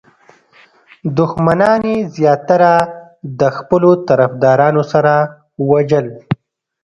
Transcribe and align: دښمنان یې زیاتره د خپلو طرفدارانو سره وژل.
دښمنان 1.17 1.81
یې 1.91 1.97
زیاتره 2.15 2.71
د 3.39 3.41
خپلو 3.57 3.89
طرفدارانو 4.07 4.83
سره 4.91 5.13
وژل. 5.69 6.07